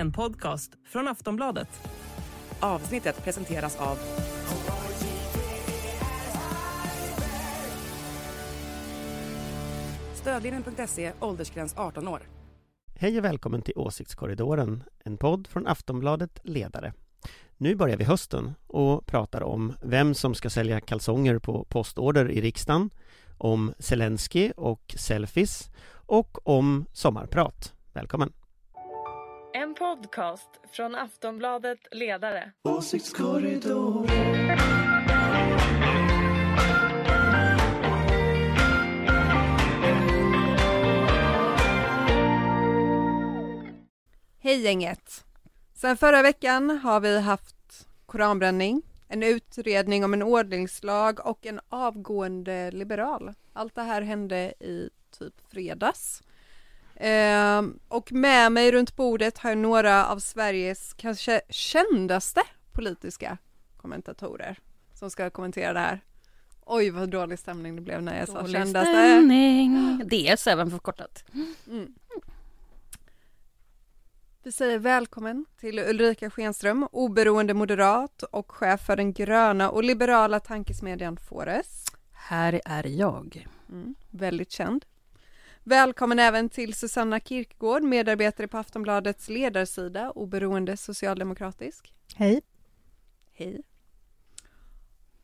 [0.00, 1.68] En podcast från Aftonbladet.
[2.60, 3.98] Avsnittet presenteras av
[10.14, 12.20] Stödlinjen.se, åldersgräns 18 år.
[12.94, 16.92] Hej och välkommen till Åsiktskorridoren, en podd från Aftonbladet Ledare.
[17.56, 22.40] Nu börjar vi hösten och pratar om vem som ska sälja kalsonger på postorder i
[22.40, 22.90] riksdagen,
[23.38, 27.74] om Zelensky och selfies och om sommarprat.
[27.92, 28.39] Välkommen!
[29.52, 32.52] En podcast från Aftonbladet Ledare.
[44.38, 45.24] Hej gänget!
[45.74, 52.70] Sen förra veckan har vi haft koranbränning, en utredning om en ordningslag och en avgående
[52.70, 53.32] liberal.
[53.52, 56.22] Allt det här hände i typ fredags.
[57.02, 63.38] Ehm, och med mig runt bordet har jag några av Sveriges kanske kändaste politiska
[63.76, 64.58] kommentatorer
[64.94, 66.00] som ska kommentera det här.
[66.60, 68.92] Oj vad dålig stämning det blev när jag sa Dålig kändaste.
[68.92, 69.98] stämning.
[70.08, 71.24] DS även förkortat.
[71.66, 71.94] Mm.
[74.42, 80.40] Vi säger välkommen till Ulrika Schenström, oberoende moderat och chef för den gröna och liberala
[80.40, 81.84] tankesmedjan Fores.
[82.12, 83.46] Här är jag.
[83.68, 84.84] Mm, väldigt känd.
[85.70, 91.94] Välkommen även till Susanna Kirkegård, medarbetare på Aftonbladets ledarsida, oberoende socialdemokratisk.
[92.14, 92.42] Hej.
[93.32, 93.62] Hej.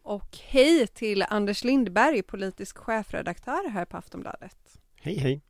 [0.03, 4.79] Och hej till Anders Lindberg, politisk chefredaktör här på Aftonbladet.
[4.95, 5.43] Hej hej!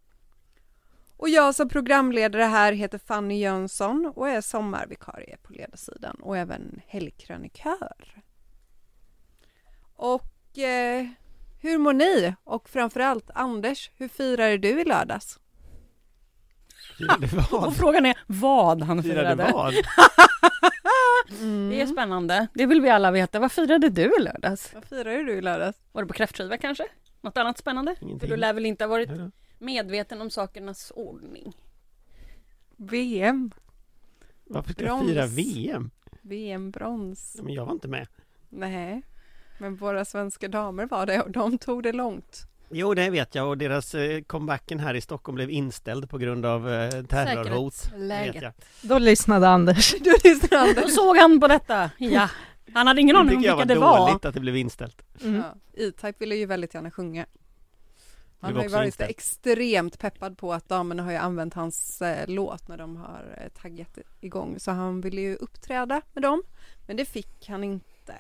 [1.17, 6.81] Och jag som programledare här heter Fanny Jönsson och är sommarvikarie på ledarsidan och även
[6.87, 8.23] helgkrönikör.
[9.97, 11.07] Och eh,
[11.61, 12.35] hur mår ni?
[12.45, 15.41] Och framförallt Anders, hur firade du i lördags?
[16.99, 17.65] Firade vad?
[17.67, 19.53] Och frågan är vad han Firade firade.
[19.53, 19.75] vad?
[21.31, 21.71] Mm.
[21.71, 22.47] Det är spännande.
[22.55, 23.39] Det vill vi alla veta.
[23.41, 24.75] Vad firade du i lördags?
[24.75, 25.79] Vad firade du i lördags?
[25.93, 26.85] Var det på kräftskiva kanske?
[27.21, 27.95] Något annat spännande?
[28.21, 29.11] För du lär väl inte ha varit
[29.59, 31.53] medveten om sakernas ordning?
[32.77, 33.51] VM.
[34.45, 35.01] Varför ska Brons.
[35.03, 35.91] jag fira VM?
[36.23, 37.35] VM-brons.
[37.39, 38.09] Ja, Men jag var inte med.
[38.49, 39.03] Nej,
[39.59, 42.43] men våra svenska damer var det och de tog det långt.
[42.71, 46.47] Jo, det vet jag och deras eh, comebacken här i Stockholm blev inställd på grund
[46.47, 47.75] av eh, terrorhot.
[47.75, 48.35] Det Säkerhetsläget.
[48.35, 48.53] vet jag.
[48.83, 49.95] Då lyssnade Anders.
[50.51, 50.95] Då Anders.
[50.95, 51.91] såg han på detta.
[51.99, 52.29] Ja.
[52.75, 54.09] Han hade ingen Det aning om vilka var det var.
[54.09, 55.03] dåligt att det blev inställt.
[55.25, 55.37] Mm.
[55.37, 57.27] Ja, E-Type ville ju väldigt gärna sjunga.
[58.41, 59.11] Han har ju varit inställd.
[59.11, 63.63] extremt peppad på att damerna har ju använt hans eh, låt när de har eh,
[63.63, 66.43] taggat igång så han ville ju uppträda med dem
[66.87, 68.15] men det fick han inte.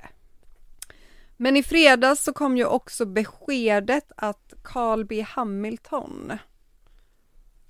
[1.36, 6.32] Men i fredags så kom ju också beskedet att Carl B Hamilton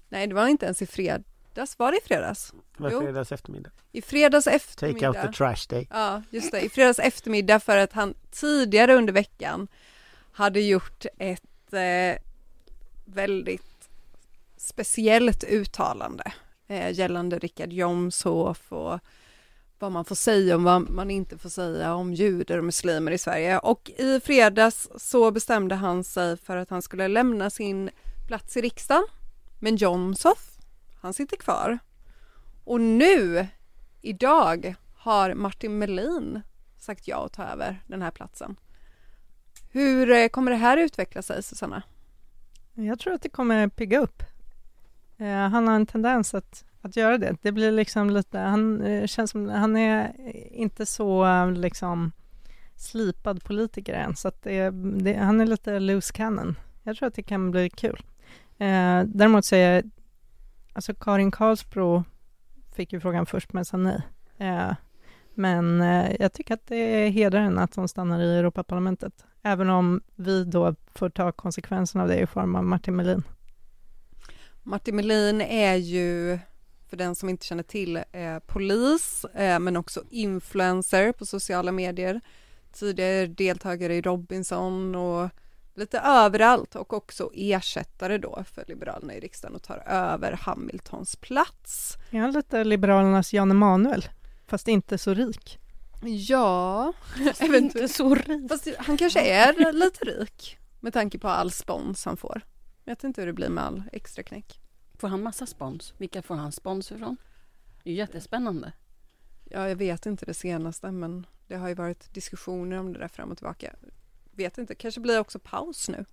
[0.08, 2.54] Nej det var inte ens i fredags, var det i fredags?
[2.76, 3.00] Det var Jo.
[3.00, 3.70] fredags eftermiddag.
[3.92, 5.88] I fredags Take eftermiddag out the trash day.
[5.90, 6.60] Ja, just det.
[6.60, 9.68] I fredags eftermiddag för att han tidigare under veckan
[10.32, 12.22] hade gjort ett eh,
[13.04, 13.88] väldigt
[14.56, 16.32] speciellt uttalande
[16.66, 19.00] eh, gällande Richard Jomshof och
[19.78, 23.18] vad man får säga och vad man inte får säga om judar och muslimer i
[23.18, 23.58] Sverige.
[23.58, 27.90] Och i fredags så bestämde han sig för att han skulle lämna sin
[28.26, 29.06] plats i riksdagen.
[29.60, 30.58] Men Jomshof,
[31.00, 31.78] han sitter kvar.
[32.64, 33.46] Och nu,
[34.02, 36.42] idag, har Martin Melin
[36.76, 38.56] sagt ja att ta över den här platsen.
[39.70, 41.82] Hur eh, kommer det här utveckla sig, Susanna?
[42.74, 44.22] Jag tror att det kommer pigga upp.
[45.18, 47.36] Eh, han har en tendens att, att göra det.
[47.42, 50.12] Det blir liksom lite, han eh, känns som, han är
[50.52, 52.12] inte så liksom
[52.76, 54.70] slipad politiker än, så att det,
[55.00, 56.56] det, han är lite loose cannon.
[56.82, 58.02] Jag tror att det kan bli kul.
[58.58, 59.90] Eh, däremot så är jag,
[60.72, 62.04] alltså Karin Karlsbro
[62.74, 64.02] fick ju frågan först men sa nej.
[64.38, 64.72] Eh,
[65.34, 70.00] men eh, jag tycker att det hedrar henne att hon stannar i Europaparlamentet, även om
[70.14, 73.22] vi då får ta konsekvenserna av det i form av Martin Melin.
[74.62, 76.38] Martin Melin är ju,
[76.88, 82.20] för den som inte känner till, eh, polis, eh, men också influencer på sociala medier.
[82.72, 85.28] Tidigare deltagare i Robinson och
[85.74, 91.94] lite överallt och också ersättare då för Liberalerna i riksdagen och tar över Hamiltons plats.
[92.12, 94.04] Han lite Liberalernas Jan Emanuel,
[94.46, 95.58] fast inte så rik?
[96.02, 97.92] Ja, Inte eventuellt.
[97.94, 98.48] så rik.
[98.48, 102.40] Fast han kanske är lite rik med tanke på all spons han får.
[102.84, 104.60] Jag vet inte hur det blir med all extra knäck.
[104.98, 105.94] Får han massa spons?
[105.98, 107.16] Vilka får han spons ifrån?
[107.82, 108.72] Det är ju jättespännande.
[109.44, 113.08] Ja, jag vet inte det senaste, men det har ju varit diskussioner om det där
[113.08, 113.74] fram och tillbaka.
[114.32, 116.04] Vet inte, kanske blir det också paus nu.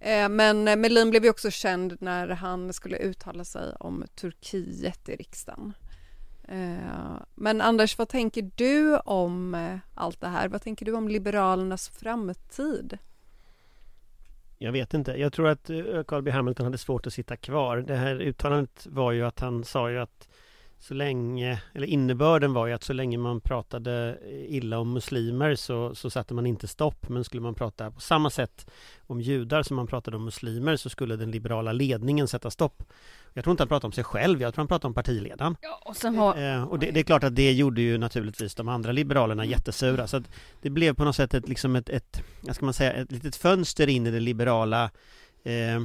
[0.00, 5.08] Eh, Men eh, Melin blev ju också känd när han skulle uttala sig om Turkiet
[5.08, 5.72] i riksdagen.
[6.48, 10.48] Eh, men Anders, vad tänker du om eh, allt det här?
[10.48, 12.98] Vad tänker du om Liberalernas framtid?
[14.58, 15.12] Jag vet inte.
[15.12, 17.76] Jag tror att eh, Carl B Hamilton hade svårt att sitta kvar.
[17.76, 20.28] Det här uttalandet var ju att han sa ju att
[20.78, 24.18] så länge, eller innebörden var ju att så länge man pratade
[24.48, 27.08] illa om muslimer så, så satte man inte stopp.
[27.08, 28.70] Men skulle man prata på samma sätt
[29.06, 32.82] om judar som man pratade om muslimer så skulle den liberala ledningen sätta stopp.
[33.32, 35.56] Jag tror inte han pratade om sig själv, jag tror han pratade om partiledaren.
[35.60, 36.54] Ja, och har...
[36.54, 39.50] Eh, och det, det är klart att det gjorde ju naturligtvis de andra liberalerna Mm.
[39.50, 40.06] jättesura.
[40.06, 40.22] Så
[40.62, 43.88] det blev på något sätt ett, liksom ett, ett, ska man säga, ett litet fönster
[43.88, 44.90] in i det liberala
[45.46, 45.80] eh,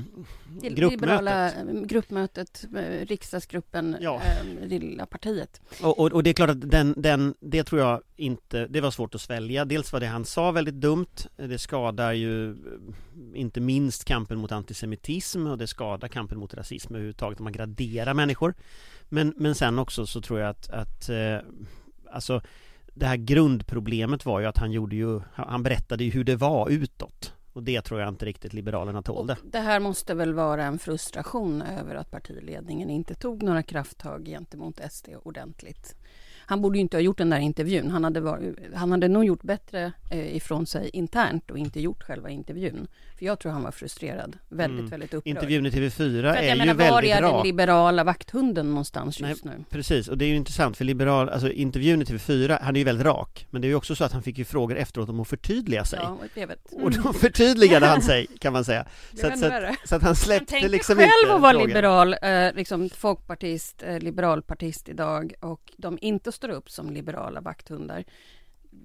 [0.62, 0.92] Det gruppmötet.
[1.02, 4.22] liberala eh, gruppmötet, eh, riksdagsgruppen, Ja.
[4.62, 5.62] eh, lilla partiet.
[5.84, 8.92] Och, och, och det är klart att den, den, det tror jag inte, det var
[8.92, 9.66] svårt att svälja.
[9.66, 11.06] Dels var det han sa väldigt dumt,
[11.38, 12.56] det skadar ju eh,
[13.34, 18.13] inte minst kampen mot antisemitism och det skadar kampen mot rasism överhuvudtaget om man graderar
[18.13, 18.54] människor.
[19.10, 21.38] Men, men sen också så tror jag att, att eh,
[22.12, 22.42] alltså
[22.94, 26.69] det här grundproblemet var ju att han gjorde ju, han berättade ju hur det var
[26.69, 27.34] utåt.
[27.53, 29.33] Och det tror jag inte riktigt Liberalerna tålde.
[29.33, 34.25] Och det här måste väl vara en frustration över att partiledningen inte tog några krafttag
[34.25, 35.95] gentemot SD ordentligt.
[36.45, 37.91] Han borde ju inte ha gjort den där intervjun.
[37.91, 42.03] Han hade, varit, han hade nog gjort bättre eh, ifrån sig internt och inte gjort
[42.03, 42.88] själva intervjun.
[43.17, 44.89] För jag tror han var frustrerad, väldigt, Mm.
[44.89, 45.27] väldigt upprörd.
[45.35, 48.69] Intervjun i TV4 För att är jag ju menar, var väldigt är den liberala vakthunden
[48.69, 49.63] någonstans just nu?
[49.69, 52.83] Precis, och det är ju intressant för liberal, alltså intervjun i TV4, han är ju
[52.83, 55.19] väldigt rak Men det är ju också så att han fick ju frågor efteråt om
[55.19, 56.73] att förtydliga sig Ja, och vet.
[56.83, 60.03] Och då förtydligade han sig, kan man säga Så var att, så att, så att
[60.03, 65.33] han släppte dig liksom själv inte att vara liberal, eh, liksom folkpartist, eh, liberalpartist idag
[65.39, 68.04] och de inte står upp som liberala vakthundar.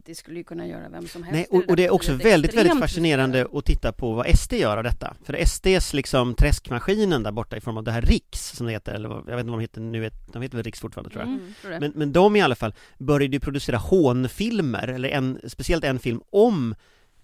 [0.04, 1.50] Det skulle ju kunna göra vem som helst.
[1.52, 4.76] Nej, och, och det är också väldigt, väldigt fascinerande att titta på vad SD gör
[4.76, 8.66] av detta För SDs liksom träskmaskinen där borta i form av det här Riks som
[8.66, 11.10] det heter, eller jag vet inte vad de heter nu, de heter väl Riks fortfarande
[11.10, 11.81] tror jag Mm, tror.
[11.81, 16.20] Men, men de i alla fall började ju producera hånfilmer, eller en, speciellt en film
[16.31, 16.75] om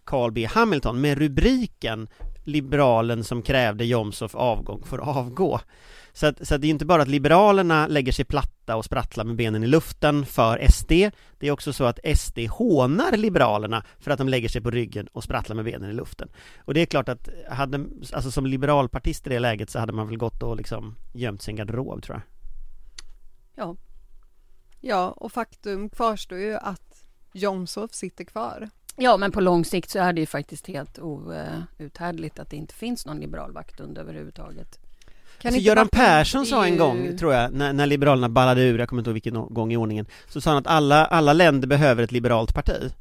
[0.05, 2.09] Carl B Hamilton med rubriken
[2.45, 5.61] Liberalen som krävde Jomshof avgång får avgå.
[6.13, 8.25] Så att, så att det är inte bara att Liberalerna lägger sig
[8.65, 10.93] platta och sprattlar med benen i luften för SD,
[11.39, 15.09] det är också så att SD hånar Liberalerna för att de lägger sig på ryggen
[15.13, 16.29] och sprattlar med benen i luften.
[16.67, 20.09] Och det är klart att hade, alltså som liberalpartist i det läget så hade man
[20.09, 22.23] väl gått och liksom gömt sin garderob tror jag.
[23.55, 23.77] Ja,
[24.85, 27.05] Ja, och faktum kvarstår ju att
[27.35, 28.69] Jomshof sitter kvar.
[28.97, 32.75] Ja, men på lång sikt så är det ju faktiskt helt outhärdligt att det inte
[32.75, 34.82] finns någon liberal vakthund överhuvudtaget.
[35.43, 38.63] Kan alltså Göran Persson det sa en ju- gång, tror jag, när, när Liberalerna ballade
[38.63, 41.33] ur, jag kommer inte ihåg vilken gång i ordningen, så sa han att alla, alla
[41.33, 42.93] länder behöver ett liberalt parti.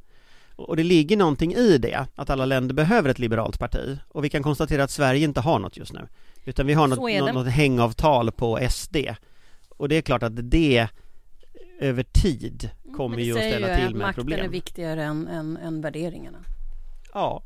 [0.55, 3.97] Och det ligger någonting i det, att alla länder behöver ett liberalt parti.
[4.09, 6.07] Och vi kan konstatera att Sverige inte har något just nu.
[6.45, 7.19] Utan vi har något, det.
[7.19, 8.97] något, något hängavtal på SD.
[9.69, 10.87] Och det är klart att det
[11.79, 14.31] över tid kommer Men det ju att säger ställa ju till att med makten är
[14.35, 14.51] problem.
[14.51, 16.37] viktigare än, än, än värderingarna.
[17.13, 17.43] Ja.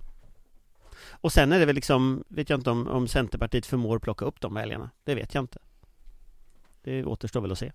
[1.25, 4.41] Och sen är det väl liksom, vet jag inte om, om Centerpartiet förmår plocka upp
[4.41, 4.89] de väljarna.
[5.03, 5.59] Det vet jag inte.
[6.81, 7.71] Det återstår väl att se.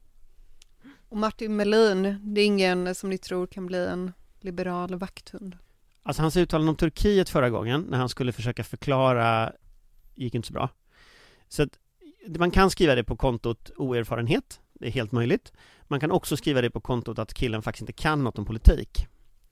[1.09, 5.59] Och Martin Melin, det är ingen som ni tror kan bli en liberal vakthund.
[6.03, 9.53] Alltså hans uttalande om Turkiet förra gången, när han skulle försöka förklara,
[10.15, 10.69] gick inte så bra.
[11.49, 11.79] Så att
[12.27, 15.53] man kan skriva det på kontot oerfarenhet, det är helt möjligt.
[15.83, 19.07] Man kan också skriva det på kontot att killen faktiskt inte kan något om politik.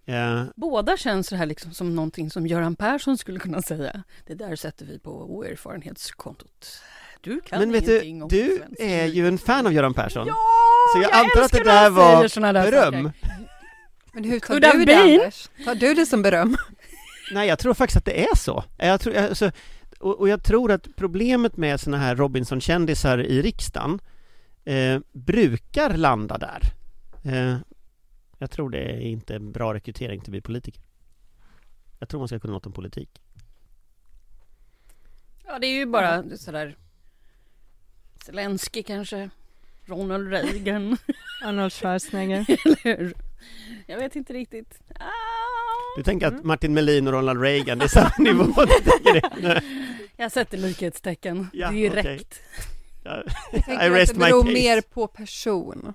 [0.08, 4.02] Eh, Båda känns det här liksom som någonting som Göran Persson skulle kunna säga.
[4.26, 6.80] Det där sätter vi på oerfarenhetskontot.
[7.20, 10.26] Du kan men vet du, du är ju en fan av Göran Persson.
[10.26, 10.34] Ja!
[10.94, 13.04] Så jag, jag antar att det där var där beröm.
[13.04, 13.48] saker.
[14.12, 14.96] Men hur tar Could du det.
[14.96, 15.48] Anders?
[15.64, 16.56] Tar du det som beröm?
[17.32, 18.64] Nej, jag tror faktiskt att det är så.
[18.78, 19.50] Jag tror, alltså,
[19.98, 24.00] och, och jag tror att problemet med såna här Robinson-kändisar i riksdagen
[24.64, 26.62] eh, brukar landa där.
[27.24, 27.56] Eh,
[28.38, 30.82] jag tror det är inte en bra rekrytering till att bli politiker.
[31.98, 33.22] Jag tror man ska kunna något om politik.
[35.46, 36.76] Ja, det är ju bara sådär
[38.24, 39.30] Zelensky kanske,
[39.84, 40.96] Ronald Reagan,
[41.44, 42.46] Arnold Schwarzenegger.
[42.64, 43.14] eller hur?
[43.86, 44.80] Jag vet inte riktigt.
[44.94, 45.04] Ah.
[45.96, 46.38] Du tänker Mm.
[46.38, 48.44] att Martin Melin och Ronald Reagan, det är samma nivå?
[48.44, 49.30] Du tänker det?
[49.48, 49.62] Nej.
[50.16, 52.40] Jag sätter likhetstecken Ja, direkt.
[53.04, 53.22] Ja.
[53.52, 55.94] Jag tänker I att det beror mer på person.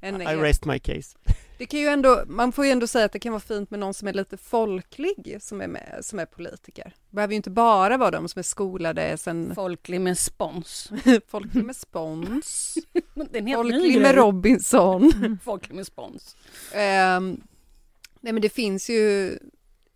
[0.00, 1.18] Än I rest my case.
[1.62, 3.80] Det kan ju ändå, man får ju ändå säga att det kan vara fint med
[3.80, 6.94] någon som är lite folklig som är, med, som är politiker.
[7.10, 10.90] Det behöver ju inte bara vara de som är skolade sen Folklig med spons.
[11.26, 12.78] folklig med spons,
[13.14, 14.14] folklig med.
[14.14, 15.38] Robinson.
[15.44, 16.36] Folklig med spons.
[16.72, 17.40] Ehm,
[18.20, 19.38] nej men det finns ju,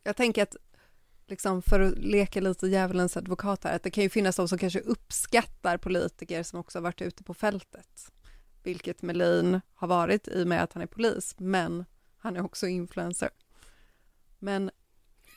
[0.03, 0.57] jag tänker att
[1.29, 4.59] liksom för att leka lite djävulens advokat här, att det kan ju finnas de som
[4.59, 8.13] kanske uppskattar politiker som också har varit ute på fältet.
[8.67, 11.85] Vilket Melin har varit i och med att han är polis, men
[12.19, 13.29] han är också influencer.
[14.39, 14.71] Men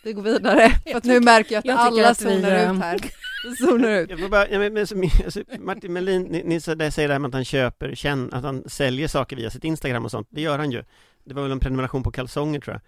[0.04, 2.72] vi går vidare, för att nu märker jag att jag alla att vi, zonar eh,
[2.72, 3.00] ut här.
[3.44, 4.10] Vi zonar ut.
[4.10, 6.76] Jag får bara, ja, men, men, så- alltså, Martin Melin, ni, ni säger
[7.08, 10.12] det här med att han köper, känn, att han säljer saker via sitt Instagram och
[10.12, 10.84] sånt, det gör han ju.
[11.24, 12.82] Det var väl en prenumeration på kalsonger tror jag.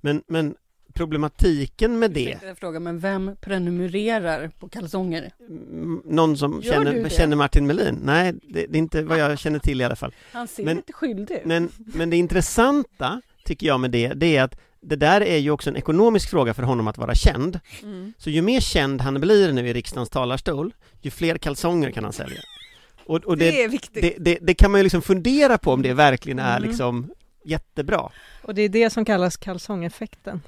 [0.00, 0.54] Men, men
[0.94, 5.30] problematiken med det, Jag fråga, men vem prenumererar på kalsonger?
[5.48, 7.98] mm, någon som känner, känner Martin Melin?
[8.04, 10.14] Nej, det, det är inte vad jag känner till i alla fall.
[10.32, 11.44] Han ser Men- lite skyldig ut.
[11.44, 15.50] Men, men det intressanta, tycker jag med det, det är att det där är ju
[15.50, 17.60] också en ekonomisk fråga för honom att vara känd.
[17.82, 18.12] Mm.
[18.18, 22.12] Så ju mer känd han blir nu i riksdagens talarstol, ju fler kalsonger kan han
[22.12, 22.40] sälja.
[23.06, 24.02] Och, och Det, det, är viktigt.
[24.02, 26.68] det, det, det kan man ju liksom fundera på om det verkligen är Mm.
[26.68, 27.10] liksom
[27.44, 28.10] jättebra.
[28.42, 30.40] Och det är det som kallas kalsongeffekten.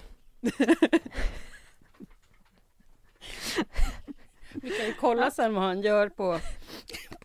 [4.54, 6.40] Vi kan ju kolla sen vad han gör på,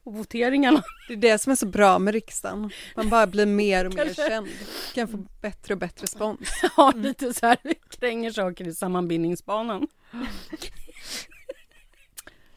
[0.04, 0.84] på voteringarna.
[1.08, 2.72] Det är det som är så bra med riksdagen.
[2.96, 4.48] Man bara blir mer och mer känd.
[4.96, 6.50] Kan få bättre och bättre spons.
[6.76, 7.58] Har lite så här,
[7.90, 9.88] kränger saker i sammanbindningsbanan.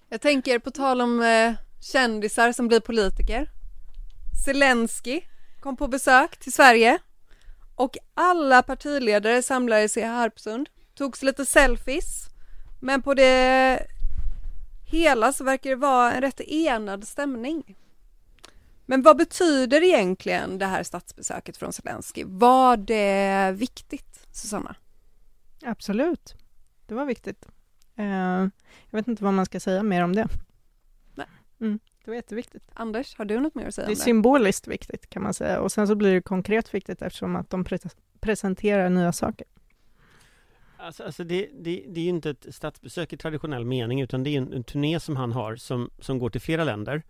[0.08, 3.50] Jag tänker på tal om eh, kändisar som blir politiker.
[4.44, 5.20] Zelensky
[5.60, 6.98] kom på besök till Sverige
[7.74, 10.68] och alla partiledare samlades i Harpsund.
[10.94, 12.28] Togs lite selfies.
[12.80, 13.86] Men på det
[14.84, 17.76] hela så verkar det vara en rätt enad stämning.
[18.86, 22.24] Men vad betyder egentligen det här statsbesöket från Zelensky?
[22.26, 24.74] Var det viktigt, Susanna?
[25.64, 26.34] Absolut,
[26.86, 27.46] det var viktigt.
[27.96, 28.06] Eh,
[28.90, 30.28] jag vet inte vad man ska säga mer om det.
[31.14, 31.26] Nej.
[31.60, 32.62] Mm, det var jätteviktigt.
[32.74, 35.72] Anders, har du något mer att säga Det är symboliskt viktigt kan man säga och
[35.72, 39.46] sen så blir det konkret viktigt eftersom att de pre- presenterar nya saker.
[40.76, 44.30] Alltså, alltså det, det, det är ju inte ett statsbesök i traditionell mening utan det
[44.30, 47.02] är en, en turné som han har som, som går till flera länder.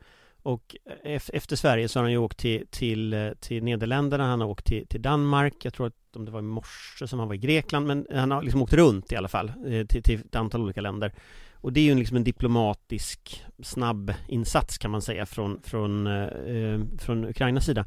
[0.42, 4.66] Och efter Sverige så har han ju åkt till, till, till Nederländerna, han har åkt
[4.66, 7.38] till, till Danmark, jag tror att om det var i morse som han var i
[7.38, 10.60] Grekland, men han har liksom åkt runt i alla fall eh, till, till ett antal
[10.60, 11.12] olika länder.
[11.52, 16.22] Och det är ju liksom en diplomatisk snabb insats kan man säga från, från, eh,
[16.22, 17.86] eh från Ukrainas sida.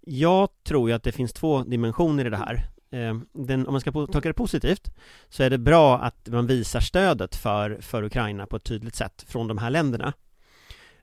[0.00, 2.68] Jag tror ju att det finns två dimensioner i det här.
[2.90, 4.94] Eh, den, om man ska tolka det positivt
[5.28, 9.24] så är det bra att man visar stödet för, för Ukraina på ett tydligt sätt
[9.28, 10.12] från de här länderna.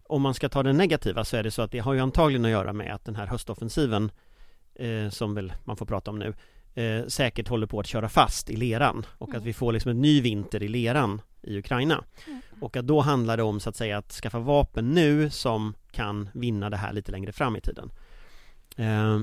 [0.09, 2.45] Om man ska ta det negativa så är det så att det har ju antagligen
[2.45, 4.11] att göra med att den här höstoffensiven
[4.75, 6.33] eh, som väl man får prata om nu
[6.83, 10.01] eh, säkert håller på att köra fast i leran och att vi får liksom en
[10.01, 12.03] ny vinter i leran i Ukraina.
[12.61, 16.29] Och att då handlar det om så att säga att skaffa vapen nu som kan
[16.33, 17.91] vinna det här lite längre fram i tiden.
[18.77, 19.19] Eh,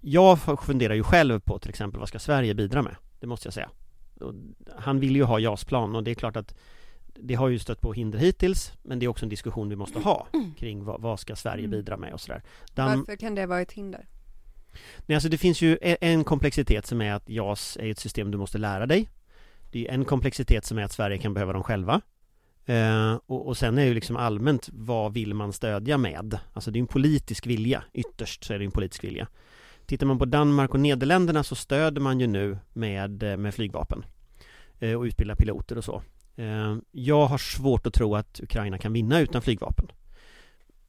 [0.00, 2.96] jag funderar ju själv på till exempel vad ska Sverige bidra med?
[3.20, 3.70] Det måste jag säga.
[4.20, 4.34] Och
[4.76, 6.54] han vill ju ha JAS-plan och det är klart att
[7.20, 9.98] det har ju stött på hinder hittills men det är också en diskussion vi måste
[9.98, 10.26] ha
[10.58, 12.42] kring vad, vad ska Sverige bidra med och sådär.
[12.74, 14.06] Dan- Varför kan det vara ett hinder?
[15.06, 18.30] Nej, alltså det finns ju e- en komplexitet som är att JAS är ett system
[18.30, 19.08] du måste lära dig.
[19.70, 22.00] Det är en komplexitet som är att Sverige kan behöva dem själva.
[22.66, 26.38] Eh, och, och sen är ju liksom allmänt vad vill man stödja med?
[26.52, 29.28] Alltså det är en politisk vilja, ytterst så är det en politisk vilja.
[29.86, 34.04] Tittar man på Danmark och Nederländerna så stöder man ju nu med, eh, med flygvapen
[34.78, 36.02] eh, och utbildar piloter och så.
[36.36, 39.86] Eh, jag har svårt att tro att Ukraina kan vinna utan flygvapen.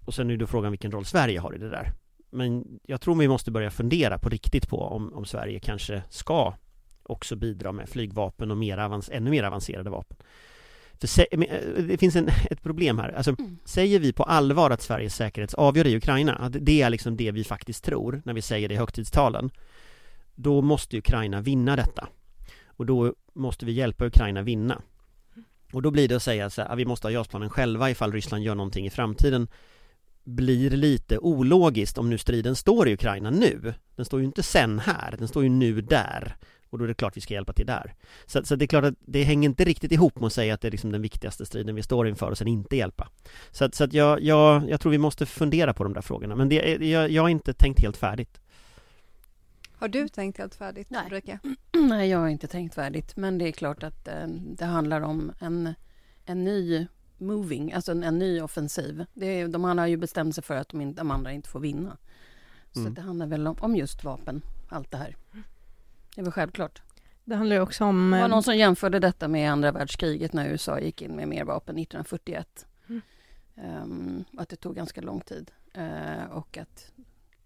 [0.05, 1.91] Och sen är det frågan vilken roll Sverige har i det där.
[2.29, 6.53] Men jag tror vi måste börja fundera på riktigt på om, om Sverige kanske ska
[7.03, 10.17] också bidra med flygvapen och mer avans- ännu mer avancerade vapen.
[11.01, 13.09] För men, eh, det finns en, ett problem här.
[13.11, 13.57] Alltså, Mm.
[13.65, 17.31] säger vi på allvar att Sveriges säkerhet avgör i Ukraina, att det är liksom det
[17.31, 19.49] vi faktiskt tror när vi säger det i högtidstalen,
[20.35, 22.07] då måste Ukraina vinna detta.
[22.65, 24.81] Och då måste vi hjälpa Ukraina vinna.
[25.71, 28.11] Och då blir det att säga så här, att vi måste ha JAS-planen själva ifall
[28.11, 29.47] Ryssland gör någonting i framtiden
[30.23, 33.73] blir lite ologiskt om nu striden står i Ukraina nu.
[33.95, 36.35] Den står ju inte sen här, den står ju nu där.
[36.69, 37.93] Och då är det klart vi ska hjälpa till där.
[38.25, 40.61] Så, så det är klart att det hänger inte riktigt ihop med att säga att
[40.61, 43.09] det är liksom den viktigaste striden vi står inför och sen inte hjälpa.
[43.51, 46.35] Så, så att jag, jag, jag tror vi måste fundera på de där frågorna.
[46.35, 48.39] Men det, jag, jag har inte tänkt helt färdigt.
[49.79, 51.05] Har du tänkt helt färdigt, Nej.
[51.05, 51.39] Ulrika?
[51.73, 53.15] Nej, jag har inte tänkt färdigt.
[53.17, 55.73] Men det är klart att eh, det handlar om en,
[56.25, 59.05] en ny moving, alltså en, en ny offensiv.
[59.13, 61.59] Det är, de har ju bestämt sig för att de, inte, de andra inte får
[61.59, 61.97] vinna.
[62.73, 62.93] Så Mm.
[62.93, 65.15] det handlar väl om, om just vapen, allt det här.
[66.15, 66.81] Det är väl självklart.
[67.25, 68.11] Det handlar ju också om...
[68.11, 71.27] Det var eh, någon som jämförde detta med andra världskriget när USA gick in med
[71.27, 72.65] mer vapen 1941.
[72.87, 73.01] Mm.
[73.55, 75.51] Ehm, att det tog ganska lång tid.
[75.73, 76.91] Eh, och att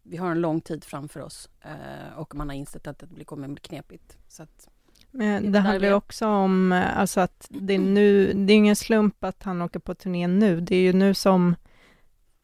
[0.04, 1.50] vi har en lång tid framför oss.
[1.62, 4.18] Eh, och man har insett att det blir- kommer bli knepigt.
[4.28, 4.68] Så att,
[5.12, 8.76] Men det handlar ju också om eh, alltså att det är nu, det är ingen
[8.76, 10.62] slump att han åker på turné nu.
[10.62, 11.56] Det är ju nu som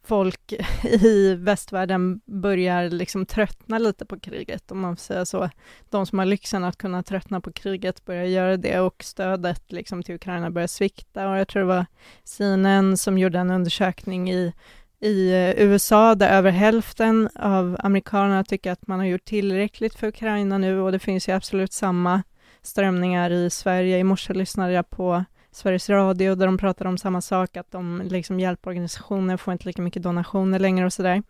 [0.04, 5.50] folk i västvärlden börjar liksom tröttna lite på kriget, om man får säga så.
[5.90, 10.04] De som har lyxen att kunna tröttna på kriget börjar göra det och stödet liksom
[10.04, 11.30] till Ukraina börjar svikta.
[11.30, 11.86] Och jag tror det var
[12.24, 14.54] CNN som gjorde en undersökning i,
[15.00, 20.08] i eh, USA där över hälften av amerikanerna tycker att man har gjort tillräckligt för
[20.08, 22.24] Ukraina nu och det finns ju absolut samma
[22.62, 23.98] strömningar i Sverige.
[23.98, 28.01] I morse lyssnade jag på Sveriges Radio där de pratade om samma sak, att de
[28.06, 31.24] liksom hjälporganisationer får inte lika mycket donationer längre och sådär.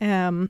[0.00, 0.48] Um,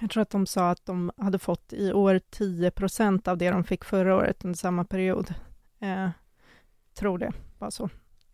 [0.00, 3.50] jag tror att de sa att de hade fått i år 10 procent av det
[3.50, 5.34] de fick förra året under samma period.
[5.82, 6.08] Uh,
[6.94, 7.84] tror det var så.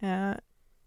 [0.02, 0.32] Uh,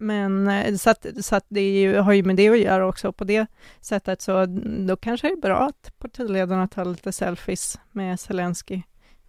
[0.01, 3.11] men eh, så att, så att det ju, har ju med det att göra också.
[3.11, 3.45] På det
[3.81, 4.45] sättet så
[4.87, 8.81] då kanske det är bra att partiledarna tar lite selfies med Zelensky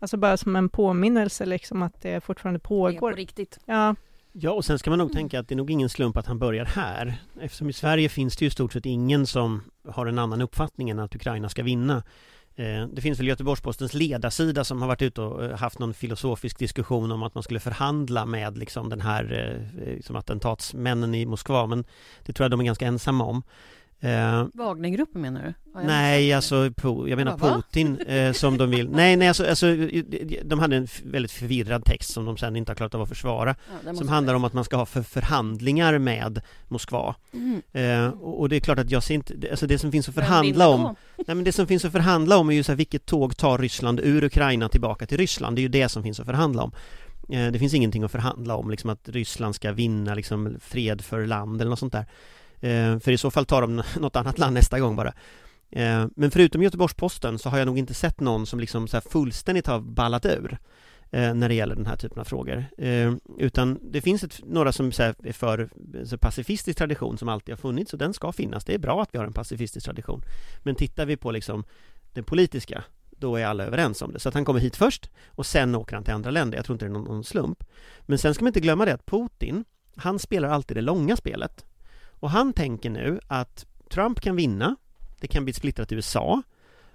[0.03, 2.91] Alltså bara som en påminnelse liksom att det fortfarande pågår.
[2.93, 3.59] Det på riktigt.
[3.65, 3.95] Ja.
[4.33, 5.17] Ja, och sen ska man nog mm.
[5.17, 7.23] tänka att det är nog ingen slump att han börjar här.
[7.41, 10.91] Eftersom i Sverige finns det ju i stort sett ingen som har en annan uppfattning
[10.91, 12.03] än att Ukraina ska vinna.
[12.57, 16.59] Eh, det finns väl Göteborgs-Postens ledarsida som har varit ute och eh, haft någon filosofisk
[16.59, 21.85] diskussion om att man skulle förhandla med liksom den här liksom attentatsmännen i Moskva men
[22.27, 23.43] det tror jag de är ganska ensamma om.
[24.05, 25.81] Eh, Wagnergruppen menar du?
[25.87, 27.55] nej, alltså jag menar Va?
[27.55, 28.91] Putin eh, som de vill.
[28.91, 29.67] Nej, nej, alltså, alltså,
[30.45, 33.55] de hade en väldigt förvirrad text som de sen inte har klarat av att försvara.
[33.85, 37.15] Ja, som handlar om att man ska ha för förhandlingar med Moskva.
[37.33, 37.63] Mm.
[37.73, 40.15] Eh, och, och, det är klart att jag ser inte, alltså det som finns att
[40.15, 43.07] förhandla om Nej men det som finns att förhandla om är ju så här, vilket
[43.07, 45.57] tåg tar Ryssland ur Ukraina tillbaka till Ryssland?
[45.57, 46.73] Det är ju det som finns att förhandla om.
[47.29, 51.27] Eh, det finns ingenting att förhandla om, liksom att Ryssland ska vinna liksom fred för
[51.27, 52.07] land eller något sånt där.
[52.63, 55.13] Eh, för i så fall tar de något annat land nästa gång bara.
[55.71, 59.67] Eh, men förutom Göteborgs-Posten så har jag nog inte sett någon som liksom så fullständigt
[59.67, 60.59] har ballat ur
[61.11, 62.65] eh, när det gäller den här typen av frågor.
[63.39, 65.69] Utan det finns ett, några som är för
[66.05, 68.65] så pacifistisk tradition som alltid har funnits och den ska finnas.
[68.65, 70.23] Det är bra att vi har en pacifistisk tradition.
[70.63, 71.65] Men tittar vi på liksom
[72.13, 72.85] den politiska
[73.23, 74.21] då är alla överens om det.
[74.21, 76.59] Så att han kommer hit först och sen åker han till andra länder.
[76.59, 77.65] Jag tror inte det är någon, någon slump.
[78.01, 79.65] Men sen ska man inte glömma det att Putin,
[79.97, 81.65] han spelar alltid det långa spelet.
[82.23, 84.77] Och han tänker nu att Trump kan vinna,
[85.21, 86.43] det kan bli splittrat USA.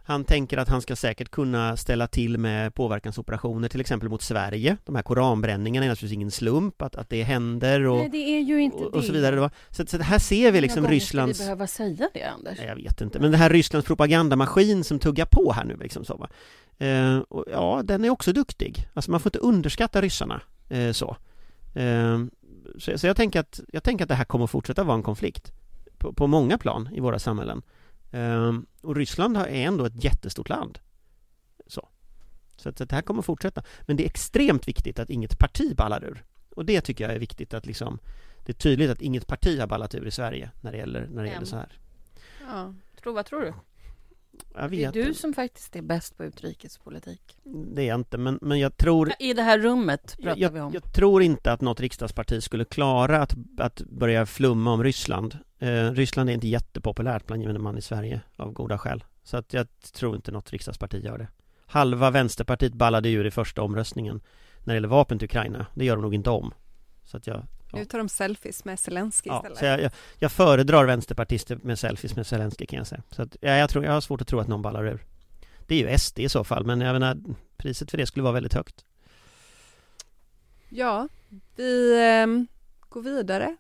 [0.04, 4.78] Han tänker att han ska säkert kunna ställa till med påverkansoperationer till exempel mot Sverige.
[4.86, 8.40] De här koranbränningarna är naturligtvis ingen slump att, att det händer och, Nej, det är
[8.40, 9.50] ju inte och, och så vidare.
[9.70, 11.40] Så, så här ser vi liksom Rysslands...
[11.40, 12.58] vi behöva säga det, Anders?
[12.58, 16.06] Nej, jag vet inte, men det här Rysslands propagandamaskin som tuggar på här nu liksom
[16.06, 16.30] så va.
[16.86, 18.88] Eh, och, ja, den är också duktig.
[18.94, 21.18] Alltså man får inte underskatta ryssarna eh, så.
[21.74, 22.20] Eh,
[22.78, 25.52] så, så, jag, tänker att, jag tänker att det här kommer fortsätta vara en konflikt
[25.98, 27.62] på, på många plan i våra samhällen.
[28.12, 30.80] Um, och Ryssland är ändå ett jättestort land.
[31.68, 31.88] Så,
[32.58, 33.64] så att, att det här kommer fortsätta.
[33.82, 36.24] Men det är extremt viktigt att inget parti ballar ur.
[36.50, 38.00] Och det tycker jag är viktigt att liksom
[38.46, 41.24] Det är tydligt att inget parti har ballat ur i Sverige när det gäller, när
[41.24, 41.80] det gäller så här.
[42.48, 43.54] Ja, tror, vad tror du?
[44.56, 47.38] Jag vet det är du som faktiskt är bäst på utrikespolitik.
[47.44, 49.12] Det är jag inte, men, men jag tror...
[49.20, 50.74] I det här rummet pratar jag, vi om.
[50.74, 55.38] Jag tror inte att något riksdagsparti skulle klara att, att börja flumma om Ryssland.
[55.60, 59.04] Eh, Ryssland är inte jättepopulärt bland gemene man i Sverige, av goda skäl.
[59.24, 61.28] Så att jag tror inte något riksdagsparti gör det.
[61.66, 64.22] Halva Vänsterpartiet ballade ur i första omröstningen
[64.60, 65.66] när det gäller vapen till Ukraina.
[65.74, 66.54] Det gör de nog inte om.
[67.06, 67.44] Så att jag
[67.74, 69.58] nu tar de selfies med Zelensky ja, istället.
[69.58, 73.04] Så jag, jag, jag, föredrar vänsterpartister med selfies med Zelensky kan jag säga.
[73.12, 75.06] Så att, ja, jag, tror, jag har svårt att tro att någon ballar ur.
[75.68, 77.18] Det är ju SD i så fall, men jag menar,
[77.58, 78.86] priset för det skulle vara väldigt högt.
[80.70, 81.08] Ja,
[81.56, 82.28] vi eh,
[82.90, 83.56] går vidare.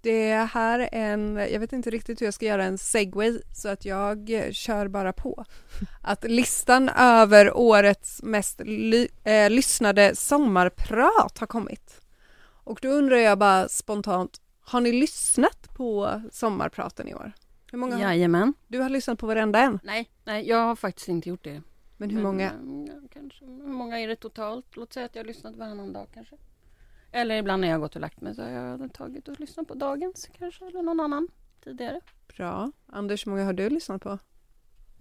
[0.00, 3.68] Det här är en, jag vet inte riktigt hur jag ska göra en segway så
[3.68, 5.44] att jag kör bara på.
[6.02, 12.00] Att listan över årets mest ly, eh, lyssnade sommarprat har kommit.
[12.64, 17.32] Och då undrar jag bara spontant, har ni lyssnat på sommarpraten i år?
[17.70, 18.54] Hur många Jajamän.
[18.68, 19.78] Du har lyssnat på varenda en?
[19.82, 21.62] Nej, nej jag har faktiskt inte gjort det.
[21.96, 22.52] Men hur Men, många?
[22.88, 24.76] Ja, kanske, hur många är det totalt?
[24.76, 26.36] Låt säga att jag har lyssnat varannan dag kanske.
[27.12, 29.68] Eller ibland när jag har gått och lagt mig så har jag tagit och lyssnat
[29.68, 31.28] på dagens kanske, eller någon annan
[31.64, 32.00] tidigare.
[32.36, 32.72] Bra.
[32.86, 34.18] Anders, hur många har du lyssnat på?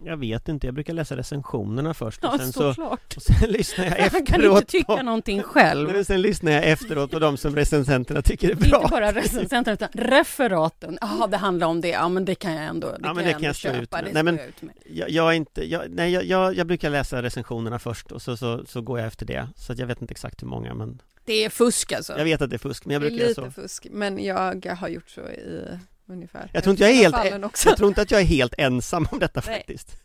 [0.05, 3.99] Jag vet inte, jag brukar läsa recensionerna först och sen så, och sen lyssnar jag
[3.99, 5.91] efteråt Han kan inte tycka på, någonting själv.
[5.91, 8.81] Men sen lyssnar jag efteråt på de som recensenterna tycker är bra.
[8.81, 12.65] Inte bara recensenterna utan referaten, ja det handlar om det, ja men det kan jag
[12.65, 14.09] ändå, det ja, kan men det jag kan jag köpa, ut med.
[14.13, 14.39] nej, men
[14.85, 18.37] jag, jag, är inte, jag, nej jag, jag, jag, brukar läsa recensionerna först och så,
[18.37, 19.47] så, så går jag efter det.
[19.55, 22.17] Så att jag vet inte exakt hur många men Det är fusk alltså.
[22.17, 23.51] Jag vet att det är fusk men jag brukar Det lite så.
[23.51, 25.79] fusk, men jag har gjort så i
[26.13, 29.07] ungefär Jag tror inte jag är helt, jag tror inte att jag är helt ensam
[29.11, 29.57] om detta nej.
[29.57, 29.97] faktiskt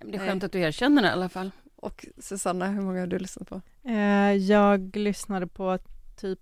[0.00, 1.50] det är skönt att du erkänner det i alla fall.
[1.76, 3.60] Och Susanna, hur många har du lyssnat på?
[3.88, 5.78] Eh, jag lyssnade på
[6.16, 6.40] typ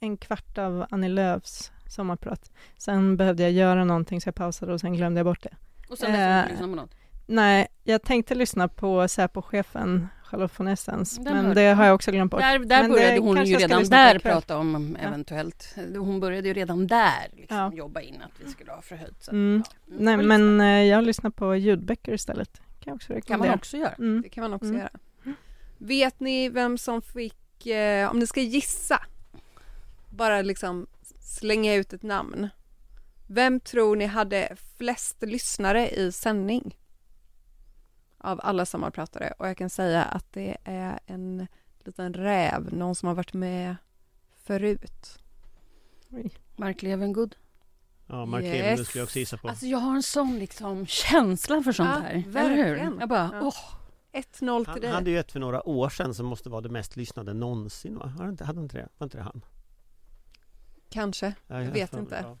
[0.00, 2.50] en kvart av Annie Lööfs sommarprat.
[2.78, 5.56] Sen behövde jag göra någonting så jag pausade och sen glömde jag bort det.
[5.88, 6.94] Och sen Eh, inte lyssna på något.
[7.26, 12.10] Nej, jag tänkte lyssna på Säpo-chefen Charlotte von Essens, Den men det har jag också
[12.12, 12.40] glömt bort.
[12.40, 15.08] Där, där började hon ju redan där prata om Ja.
[15.08, 15.74] eventuellt.
[15.96, 17.72] Hon började ju redan där liksom, Ja.
[17.72, 19.22] jobba in att vi skulle ha förhöjt.
[19.24, 19.62] Så, Mm.
[19.86, 19.92] ja.
[19.98, 22.56] Nej, men eh, jag lyssnar på ljudböcker istället.
[22.56, 23.54] Kan jag också kan man rekommendera.
[23.54, 23.92] också göra.
[23.98, 24.22] Mm.
[24.22, 24.78] Det kan man också Mm.
[24.80, 24.90] göra.
[25.78, 29.00] Vet ni vem som fick, eh, om ni ska gissa,
[30.10, 30.86] bara liksom
[31.20, 32.48] slänga ut ett namn.
[33.28, 36.76] Vem tror ni hade flest lyssnare i sändning?
[38.22, 41.46] Av alla sommarpratare och jag kan säga att det är en
[41.84, 43.76] liten räv, någon som har varit med
[44.44, 45.18] förut.
[46.10, 46.30] Oj.
[46.56, 47.36] Mark Levengood.
[48.06, 48.52] Ja, Mark Yes.
[48.54, 49.48] Levengood skulle jag också gissa på.
[49.48, 52.10] Alltså jag har en sån liksom känsla för sånt Ja, här.
[52.10, 52.64] Eller hur?
[52.64, 52.96] verkligen.
[53.00, 53.40] Jag bara, Ja.
[53.42, 53.54] åh.
[54.12, 54.90] 1-0 till Han dig.
[54.90, 58.06] hade ju ett för några år sedan som måste vara det mest lyssnade någonsin va?
[58.06, 58.88] Hade inte, hade inte det?
[58.98, 59.44] Var inte det han?
[60.90, 61.34] Kanske.
[61.46, 62.36] Ja, Jag vet inte.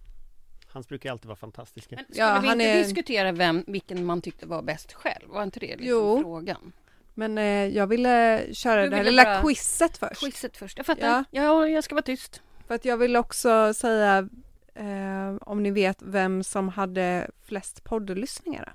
[0.72, 1.96] Hans brukar alltid vara fantastiska.
[1.96, 5.28] Men skulle Ja, vi han inte är- diskutera vem, vilken man tyckte var bäst själv?
[5.28, 6.20] Var inte det liksom Jo.
[6.22, 6.72] frågan?
[7.14, 10.20] Men eh, jag ville köra Du det här lilla bara- quizet först.
[10.20, 10.76] Quizet först.
[10.76, 11.24] Jag fattar.
[11.30, 11.42] Ja.
[11.42, 11.68] Ja.
[11.68, 12.42] jag ska vara tyst.
[12.66, 14.28] För att jag vill också säga
[14.74, 18.74] eh, om ni vet vem som hade flest poddlyssningar.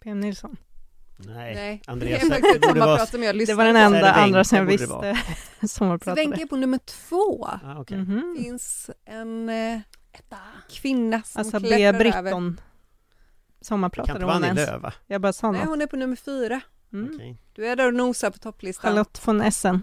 [0.00, 0.56] PM Nilsson.
[1.18, 1.54] Nej,
[1.86, 2.26] det Andreas, det
[2.68, 4.86] sommarprat som jag Det var den enda det, andra som jag det visste
[5.60, 6.20] Så sommarpratade.
[6.28, 7.44] Wenche är på nummer två.
[7.64, 7.96] Ah, okej.
[7.98, 8.36] Mhm.
[8.42, 9.78] finns en eh,
[10.18, 10.36] Etta.
[10.70, 11.66] kvinna som Alltså B.
[11.68, 11.98] klättrar över.
[11.98, 14.70] Britton Det kan sommarpratade inte vara hon Annie ens.
[14.70, 14.92] Lööf va?
[15.06, 15.68] Jag bara sa Nej, något.
[15.68, 16.60] hon är på nummer fyra.
[16.92, 17.10] Mm.
[17.14, 17.36] Okej.
[17.54, 18.90] Du är där och nosar på topplistan.
[18.90, 19.82] Charlotte von Essen.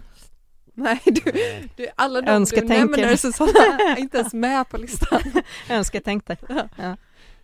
[0.76, 1.70] Nej, du, Nej.
[1.76, 2.76] du, alla de du Önsketänker.
[3.02, 3.50] nämner Susanna
[3.92, 5.20] är inte ens med på listan.
[5.70, 6.36] Önsketänkte.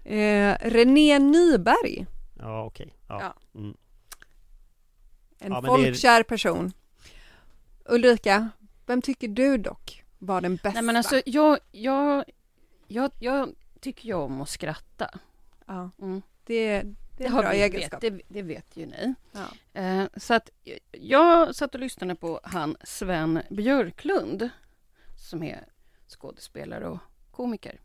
[0.05, 2.07] Eh, René Nyberg,
[2.38, 2.94] Ja, okej.
[3.09, 3.20] Ja.
[3.20, 3.59] Ja.
[3.61, 3.74] Mm.
[5.38, 6.72] en Ja, men det är- folkkär person.
[7.85, 8.48] Ulrika,
[8.87, 10.70] vem tycker du dock var den bästa?
[10.70, 12.24] Nej men alltså jag, jag,
[12.90, 15.11] jag, jag tycker ju om att skratta.
[15.66, 16.22] ja, Mm.
[16.44, 16.83] det,
[17.16, 18.03] det är en har bra egenskap.
[18.05, 19.14] Vet, det, det vet ju ni.
[19.33, 19.81] Ja.
[19.81, 20.50] Eh, så att
[20.92, 24.50] jag satt och lyssnade på han Sven Björklund
[25.16, 25.64] som är
[26.09, 26.98] skådespelare och
[27.31, 27.81] komiker.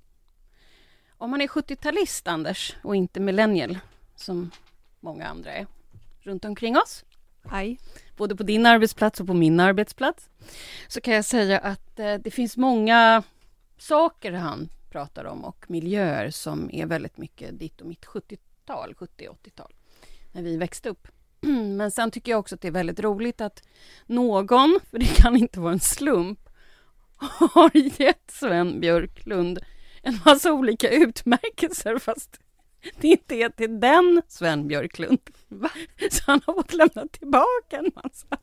[1.17, 3.79] Om man är 70-talist, Anders, och inte millennial
[4.15, 4.51] som
[4.99, 5.67] många andra är
[6.19, 7.05] runt omkring oss,
[7.43, 7.79] Aj.
[8.17, 10.29] både på din arbetsplats och på min arbetsplats,
[10.87, 13.23] så kan jag säga att eh, det finns många
[13.77, 19.73] saker han pratar om och miljöer som är väldigt mycket ditt och mitt 70-tal, 70-80-tal,
[20.31, 21.07] när vi växte upp.
[21.77, 23.63] Men sen tycker jag också att det är väldigt roligt att
[24.05, 26.39] någon, för det kan inte vara en slump,
[27.53, 29.59] har gett Sven Björklund
[30.01, 32.39] en massa olika utmärkelser fast
[33.01, 35.19] det inte är till den Sven Björklund.
[35.47, 35.69] Va?
[36.11, 38.37] Så han har fått lämna tillbaka en massa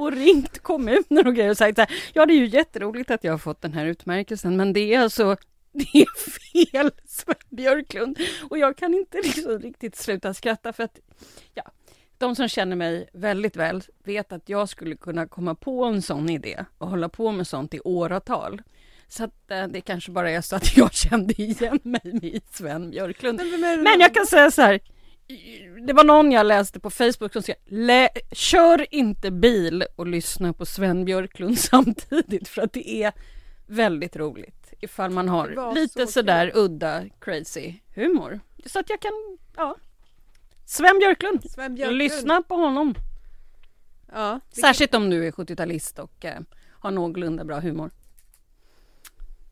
[0.00, 3.24] och ringt kommuner och grejer och sagt så här, ja det är ju jätteroligt att
[3.24, 5.36] jag har fått den här utmärkelsen men det är alltså
[5.92, 6.18] det är
[6.72, 8.18] fel Sven Björklund
[8.50, 11.00] och jag kan inte liksom riktigt sluta skratta för att
[11.54, 11.62] ja,
[12.18, 16.30] de som känner mig väldigt väl vet att jag skulle kunna komma på en sån
[16.30, 18.62] idé och hålla på med sånt i åratal.
[19.08, 22.90] Så att eh, det kanske bara är så att jag kände igen mig i Sven
[22.90, 23.40] Björklund.
[23.82, 24.80] Men, jag kan säga så här.
[25.86, 30.52] Det var någon jag läste på Facebook som skrev "Lä- Kör inte bil och lyssna
[30.52, 33.12] på Sven Björklund samtidigt för att det är
[33.66, 38.40] väldigt roligt ifall man har lite så sådär udda crazy humor.
[38.66, 39.12] Så att jag kan,
[39.56, 39.76] ja.
[40.66, 41.98] Sven Björklund, Sven Björklund.
[41.98, 42.94] lyssna på honom.
[44.12, 46.40] Ja, vilket- Särskilt om du är 70-talist och eh,
[46.70, 47.90] har någorlunda bra humor.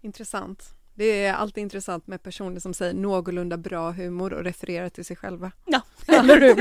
[0.00, 0.74] Intressant.
[0.94, 5.16] Det är alltid intressant med personer som säger någorlunda bra humor och refererar till sig
[5.16, 5.52] själva.
[5.66, 6.54] Ja, eller hur?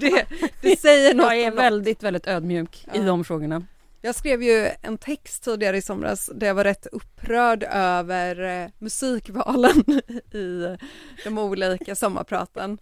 [0.00, 0.26] Det,
[0.62, 3.02] det säger något Jag är väldigt, väldigt ödmjuk i Ja.
[3.02, 3.62] de frågorna.
[4.04, 8.70] Jag skrev ju en text tidigare i somras där jag var rätt upprörd över eh,
[8.78, 9.84] musikvalen
[10.32, 10.76] i
[11.24, 12.78] de olika sommarpraten.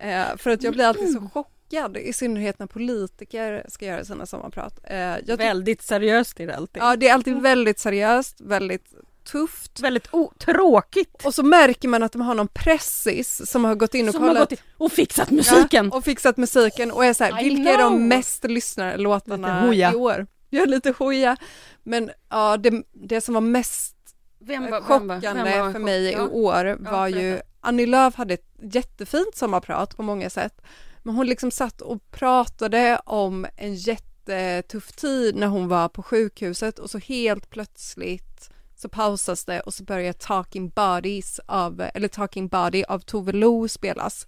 [0.00, 4.26] Eh, för att jag blir alltid så chockad, i synnerhet när politiker ska göra sina
[4.26, 4.78] sommarprat.
[4.84, 6.82] Eh, Väldigt seriöst är det alltid.
[6.82, 9.80] ja, det är alltid väldigt seriöst, väldigt tufft.
[9.80, 11.24] Väldigt tråkigt.
[11.24, 14.26] Och så märker man att de har någon pressis som har gått in och Som
[14.26, 15.88] kollat in och fixat musiken.
[15.92, 17.90] Ja, och fixat musiken och är så här, vilka är know.
[17.90, 20.26] de mest lyssnade låtarna i år?
[20.58, 21.36] Ja, lite hoja.
[21.82, 23.94] Men ja, det, det som var mest
[24.38, 26.28] Vem var- vem var- chockande vem var för chock- mig i ja.
[26.28, 27.44] år var ju berätta.
[27.60, 30.60] Annie Lööf hade ett jättefint sommarprat på många sätt.
[31.02, 36.78] Men hon liksom satt och pratade om en jättetuff tid när hon var på sjukhuset
[36.78, 42.48] och så helt plötsligt så pausas det och så börjar Talking Bodies av, eller Talking
[42.48, 44.26] Body av Tove Lo spelas.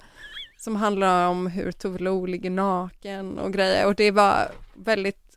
[0.58, 5.29] som handlar om hur Tove Lo ligger naken och grejer och det var väldigt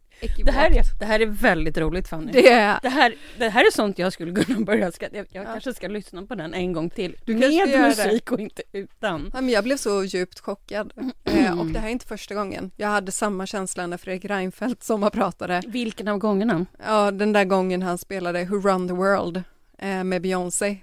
[0.46, 2.32] det här, är, det här är väldigt roligt Fanny.
[2.32, 2.80] Det, är...
[2.82, 5.52] det, här, det här är sånt jag skulle kunna börja, ska, jag, jag ja.
[5.52, 7.16] kanske ska lyssna på den en gång till.
[7.26, 9.32] Du med musik och inte utan.
[9.34, 10.94] Ja, men jag blev så djupt chockad.
[11.26, 11.60] Mm.
[11.60, 12.72] och det här är inte första gången.
[12.76, 15.62] Jag hade samma känsla när Fredrik Reinfeldt sommarpratade.
[15.68, 16.66] Vilken av gångerna?
[16.86, 19.44] Ja, den där gången han spelade Who Run the World
[19.78, 20.78] eh, med Beyoncé.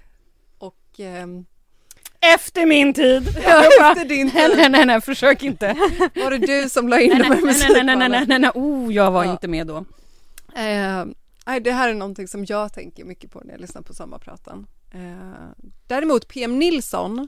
[0.57, 1.45] Och ehm,
[2.21, 3.27] efter min tid.
[3.27, 4.51] Efter din tid.
[4.57, 5.75] Nej, nej, nej, försök inte.
[6.15, 8.39] Var det du som la in nej, de här nej, nej, nej, nej, nej, nej,
[8.39, 9.31] nej, oh, jag var ja.
[9.31, 9.77] inte med då.
[10.55, 11.05] Eh,
[11.61, 14.67] det här är någonting som jag tänker mycket på när jag lyssnar på sommarpratan.
[14.91, 17.27] Eh, däremot PM Nilsson,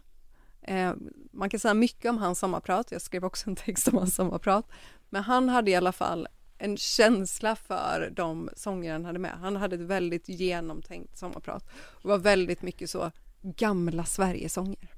[0.61, 0.93] eh,
[1.31, 4.69] man kan säga mycket om hans sommarprat, jag skrev också en text om hans sommarprat,
[5.09, 6.27] men han hade i alla fall
[6.57, 9.31] en känsla för de sånger han hade med.
[9.41, 13.11] Han hade ett väldigt genomtänkt sommarprat och var väldigt mycket så
[13.43, 14.93] gamla Sverigesånger.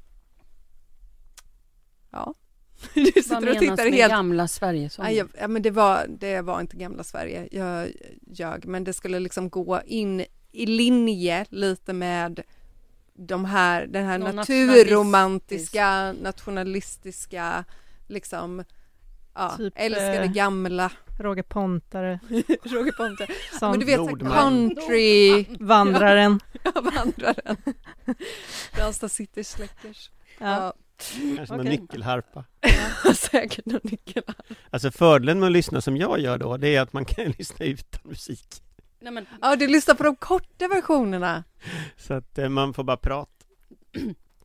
[2.12, 2.34] Ja.
[2.94, 4.12] Du sitter Vad menas och tittar med helt...
[4.12, 5.12] gamla Sverigesånger?
[5.12, 7.92] Ja, ja, men det var, det var inte gamla Sverige, jag
[8.28, 12.42] ljög, men det skulle liksom gå in i linje lite med
[13.14, 17.66] de här, den här Någon naturromantiska, nationalistiska,
[18.08, 18.64] liksom,
[19.34, 20.92] ja, typ, älskade eh, gamla.
[21.18, 22.20] Roger Pontare.
[22.64, 23.28] Roger Pontare.
[23.62, 24.34] Ja, men du vet, Nordman.
[24.34, 25.46] country.
[25.60, 26.40] Vandraren.
[26.64, 27.58] ja, vandraren.
[28.72, 30.12] Ranstad City Släckers.
[30.40, 30.46] Ja.
[30.48, 30.74] ja.
[30.98, 31.58] Kanske okay.
[31.58, 32.44] någon nyckelharpa.
[33.06, 34.44] Ja, säkert någon nyckelharpa.
[34.70, 37.66] Alltså fördelen med att lyssna som jag gör då, det är att man kan lyssna
[37.66, 38.62] utan musik.
[39.00, 39.26] Nej, men...
[39.42, 41.44] Ja, du lyssnar på de korta versionerna.
[41.98, 43.32] Så att eh, man får bara prata.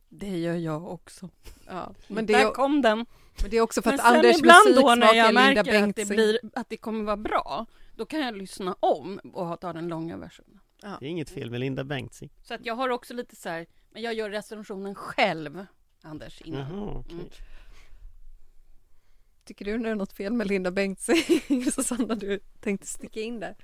[0.09, 1.29] Det gör jag också.
[1.67, 2.51] Ja, men det Där är...
[2.51, 3.05] kom den.
[3.41, 6.39] Men det är också för att Anders ibland då när jag märker att det, blir,
[6.53, 7.65] att det kommer vara bra,
[7.95, 10.59] då kan jag lyssna om och ta den långa versionen.
[10.81, 10.97] Ja.
[10.99, 12.29] Det är inget fel med Linda Bengtzing.
[12.41, 15.65] Så att jag har också lite så här, men jag gör recensionen själv,
[16.01, 16.61] Anders, innan.
[16.61, 17.13] Jaha, okay.
[17.13, 17.25] mm.
[19.45, 23.55] Tycker du det är något fel med Linda Bengtzing, Susanna, du tänkte sticka in där?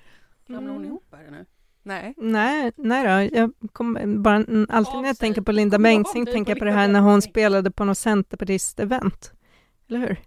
[0.48, 1.46] Ramlar hon ihop här nu?
[1.84, 2.14] Nej.
[2.18, 3.38] Nej, nej då.
[3.38, 4.36] Jag kom bara,
[4.70, 7.72] alltid när jag tänker på Linda Bengtzing tänker jag på det här när hon spelade
[7.72, 9.32] på något centerpartist-event.
[9.90, 10.20] Eller hur?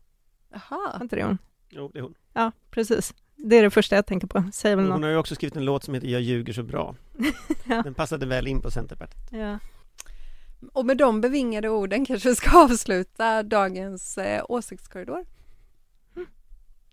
[0.52, 0.92] Jaha.
[0.94, 1.38] Var inte det hon?
[1.68, 2.14] Jo, det är hon.
[2.32, 3.14] Ja, precis.
[3.36, 4.44] Det är det första jag tänker på.
[4.52, 5.02] Säger väl hon något.
[5.02, 6.94] har ju också skrivit en låt som heter Jag ljuger så bra.
[7.64, 7.82] ja.
[7.82, 9.28] Den passade väl in på Centerpartiet.
[9.30, 9.58] Ja.
[10.72, 15.26] Och med de bevingade orden kanske vi ska avsluta dagens eh, åsiktskorridor.
[16.16, 16.28] Mm.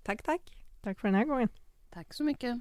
[0.04, 0.42] Tack, tack.
[0.82, 1.50] Tack för den här gången.
[1.94, 2.58] Tack så mycket.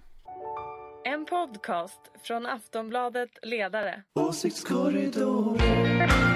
[1.04, 4.02] En podcast från Aftonbladet Ledare.
[4.14, 6.35] Åsiktskorridoren.